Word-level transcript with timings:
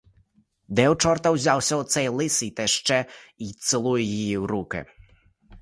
Де 0.67 0.89
в 0.89 0.95
чорта 0.97 1.31
взявся 1.31 1.75
оцей 1.75 2.07
лисий 2.09 2.51
та 2.51 2.67
ще 2.67 3.05
й 3.37 3.53
цілує 3.53 4.03
її 4.03 4.37
в 4.37 4.45
руки? 4.45 4.85